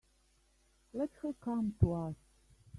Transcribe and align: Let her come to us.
Let 0.95 1.11
her 1.21 1.33
come 1.33 1.75
to 1.81 1.93
us. 1.93 2.15